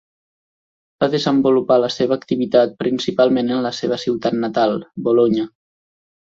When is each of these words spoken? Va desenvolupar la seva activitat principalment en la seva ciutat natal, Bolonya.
Va 1.03 1.09
desenvolupar 1.15 1.77
la 1.83 1.89
seva 1.95 2.17
activitat 2.21 2.73
principalment 2.85 3.53
en 3.57 3.61
la 3.67 3.73
seva 3.81 4.01
ciutat 4.05 4.37
natal, 4.47 4.75
Bolonya. 5.11 5.47